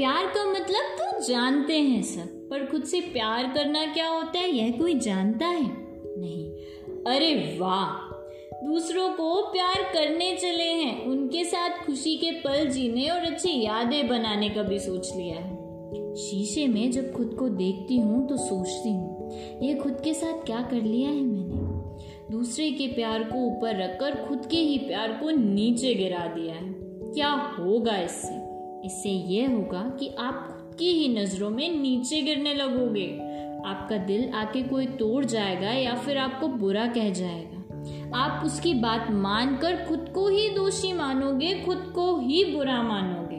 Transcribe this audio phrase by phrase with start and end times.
[0.00, 4.50] प्यार का मतलब तो जानते हैं सब, पर खुद से प्यार करना क्या होता है?
[4.50, 5.70] यह कोई जानता है?
[6.20, 6.50] नहीं।
[7.06, 7.86] अरे वाह!
[8.66, 14.08] दूसरों को प्यार करने चले हैं। उनके साथ खुशी के पल जीने और अच्छी यादें
[14.08, 15.54] बनाने का भी सोच लिया है।
[16.14, 19.30] शीशे में जब खुद को देखती हूँ तो सोचती हूँ
[19.62, 21.60] ये खुद के साथ क्या कर लिया है मैंने?
[22.32, 26.74] दूसरे के प्यार को ऊपर रखकर खुद के ही प्यार को नीचे गिरा दिया है।
[27.14, 28.39] क्या होगा इससे?
[28.84, 33.30] इससे यह होगा कि आप खुद की ही नज़रों में नीचे गिरने लगोगे।
[33.66, 37.60] आपका दिल आके कोई तोड़ जाएगा या फिर आपको बुरा कह जाएगा।
[38.18, 43.30] आप उसकी बात मानकर खुद को ही दोषी मानोगे, खुद को ही बुरा मानोगे।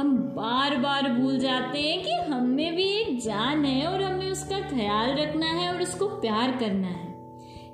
[0.00, 4.60] हम बार बार भूल जाते हैं कि हम भी एक जान है और हमें उसका
[4.60, 7.08] ख्याल रखना है और उसको प्यार करना है।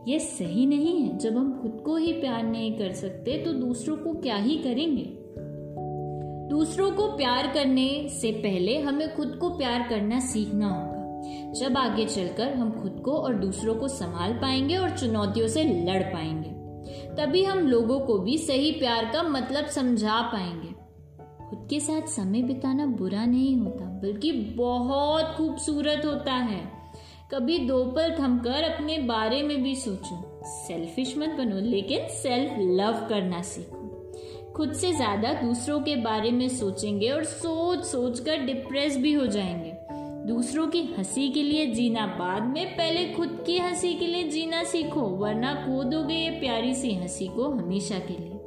[0.08, 3.96] यह सही नहीं है। जब हम खुद को ही प्यार नहीं कर सकते तो दूसरों
[3.96, 5.23] को क्या ही करेंगे?
[6.54, 12.04] दूसरों को प्यार करने से पहले हमें खुद को प्यार करना सीखना होगा। जब आगे
[12.04, 16.50] चलकर हम खुद को और दूसरों को संभाल पाएँगे और चुनौतियों से लड़ पाएँगे,
[17.16, 20.68] तभी हम लोगों को भी सही प्यार का मतलब समझा पाएँगे।
[21.50, 26.70] खुद के साथ समय बिताना बुरा नहीं होता, बल्कि बहुत खूबसूरत होता है।
[27.30, 33.06] कभी दो पल थमकर अपने बारे में भी सोचो। सेल्फिश मत बनो, लेकिन सेल्फ लव
[33.08, 33.83] करना सीखो।
[34.56, 39.26] खुद से ज़्यादा दूसरों के बारे में सोचेंगे और सोच सोच कर डिप्रेस भी हो
[39.26, 39.72] जाएँगे।
[40.32, 44.64] दूसरों की हँसी के लिए जीना बाद में, पहले खुद की हँसी के लिए जीना
[44.64, 48.40] सीखो, वरना खो दोगे ये प्यारी सी हँसी को हमेशा के लिए।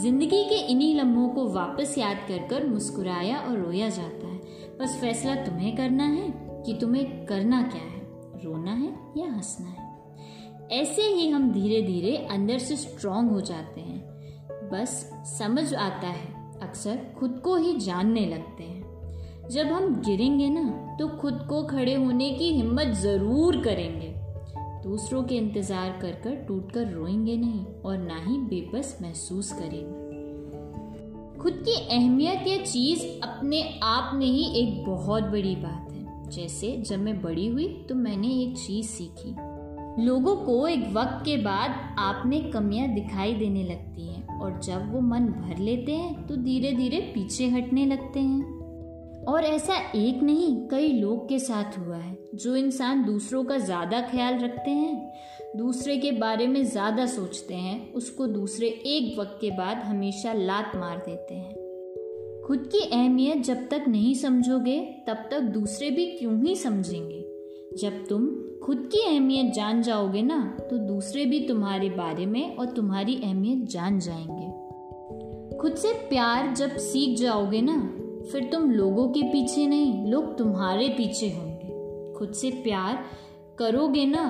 [0.00, 4.40] ज़िंदगी के इन्हीं लम्हों को वापस याद कर कर मुस्कुराया और रोया जाता है।
[4.80, 6.34] बस फैसला तुम्हें करना है
[6.66, 8.00] कि तुम्हें करना क्या है?
[8.44, 9.90] रोना है या हंसना है?
[10.80, 14.09] ऐसे ही हम धीरे धीरे अंदर से स्ट्रांग हो जाते हैं।
[14.72, 14.90] बस
[15.38, 21.08] समझ आता है। अक्सर खुद को ही जानने लगते हैं। जब हम गिरेंगे ना तो
[21.18, 24.08] खुद को खड़े होने की हिम्मत ज़रूर करेंगे।
[24.82, 30.08] दूसरों के इंतज़ार कर कर टूट कर रोएँगे नहीं और ना ही बेबस महसूस करेंगे।
[31.38, 36.76] खुद की अहमियत या चीज़ अपने आप में ही एक बहुत बड़ी बात है। जैसे
[36.78, 39.34] जब मैं बड़ी हुई तो मैंने एक चीज़ सीखी।
[39.98, 44.09] लोगों को एक वक्त के बाद आप में कमियाँ दिखाई देने लगती हैं।
[44.40, 48.58] और जब वो मन भर लेते हैं तो धीरे धीरे पीछे हटने लगते हैं।
[49.28, 54.00] और ऐसा एक नहीं, कई लोग के साथ हुआ है, जो इंसान दूसरों का ज़्यादा
[54.00, 55.12] ख्याल रखते हैं,
[55.56, 60.72] दूसरे के बारे में ज़्यादा सोचते हैं, उसको दूसरे एक वक्त के बाद हमेशा लात
[60.76, 61.54] मार देते हैं।
[62.46, 67.20] खुद की अहमियत जब तक नहीं समझोगे, तब तक दूसरे भी क्यों ही समझेंगे?
[67.78, 68.26] जब तुम
[68.64, 70.38] खुद की अहमियत जान जाओगे ना
[70.70, 76.76] तो दूसरे भी तुम्हारे बारे में और तुम्हारी अहमियत जान जाएँगे। खुद से प्यार जब
[76.78, 77.76] सीख जाओगे ना,
[78.32, 83.02] फिर तुम लोगों के पीछे नहीं, लोग तुम्हारे पीछे होंगे। खुद से प्यार
[83.58, 84.26] करोगे ना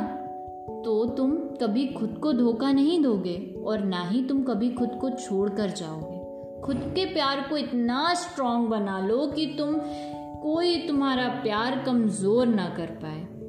[0.84, 3.36] तो तुम कभी खुद को धोखा नहीं दोगे
[3.66, 8.14] और ना ही तुम कभी खुद को छोड़ कर जाओगे। खुद के प्यार को इतना
[8.14, 9.74] स्ट्रांग बना लो कि तुम
[10.42, 13.39] कोई तुम्हारा प्यार कमज़ोर ना कर पाए।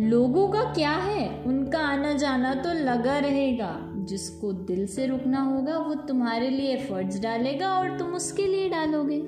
[0.00, 1.44] लोगों का क्या है?
[1.44, 3.70] उनका आना जाना तो लगा रहेगा।
[4.04, 9.18] जिसको दिल से रुकना होगा, वो तुम्हारे लिए एफर्ट्स डालेगा और तुम उसके लिए डालोगे।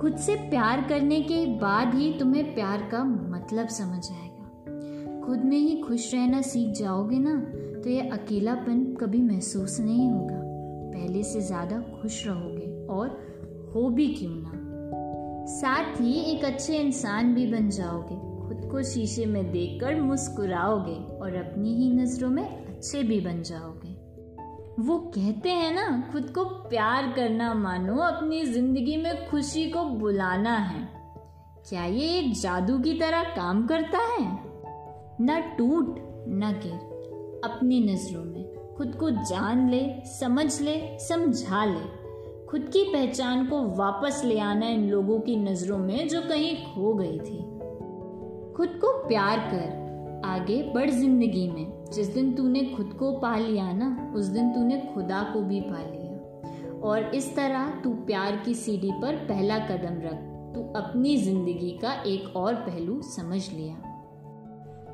[0.00, 5.58] खुद से प्यार करने के बाद ही तुम्हें प्यार का मतलब समझ आएगा। खुद में
[5.58, 7.34] ही खुश रहना सीख जाओगे ना
[7.82, 10.40] तो ये अकेलापन कभी महसूस नहीं होगा।
[10.94, 13.08] पहले से ज़्यादा खुश रहोगे और
[13.74, 14.52] हो भी क्यों ना।
[15.46, 18.31] साथ ही एक अच्छे इंसान भी बन जाओगे।
[18.70, 24.02] को शीशे में देखकर मुस्कुराओगे और अपनी ही नज़रों में अच्छे भी बन जाओगे।
[24.82, 30.56] वो कहते हैं ना, खुद को प्यार करना मानो, अपनी ज़िंदगी में खुशी को बुलाना
[30.56, 30.88] है।
[31.68, 34.38] क्या ये एक जादू की तरह काम करता है?
[35.20, 35.94] न टूट,
[36.28, 36.92] न गिर,
[37.44, 42.02] अपनी नज़रों में। खुद को जान ले, समझ ले, समझा ले।
[42.46, 46.94] खुद की पहचान को वापस ले आना इन लोगों की नज़रों में जो कहीं खो
[46.94, 47.61] गई थी।
[48.56, 49.80] खुद को प्यार कर
[50.24, 54.90] आगे बढ़ ज़िंदगी में। जिस दिन तूने खुद को पा लिया ना, उस दिन तूने
[54.94, 60.00] खुदा को भी पा लिया। और इस तरह तू प्यार की सीढ़ी पर पहला कदम
[60.02, 60.18] रख।
[60.54, 63.74] तू अपनी ज़िंदगी का एक और पहलू समझ लिया।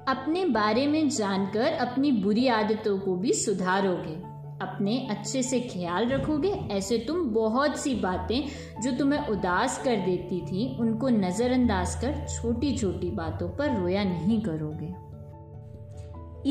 [0.08, 6.48] अपने बारे में जानकर अपनी बुरी आदतों को भी सुधारोगे। अपने अच्छे से ख्याल रखोगे,
[6.48, 8.48] ऐसे तुम बहुत सी बातें
[8.82, 14.40] जो तुम्हें उदास कर देती थी, उनको नज़रअंदाज कर छोटी छोटी बातों पर रोया नहीं
[14.40, 15.08] करोगे।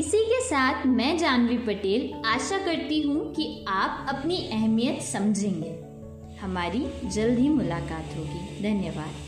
[0.00, 5.78] इसी के साथ मैं जानवी पटेल आशा करती हूँ कि आप अपनी अहमियत समझेंगे।
[6.40, 9.27] हमारी जल्द ही मुलाकात होगी। धन्यवाद।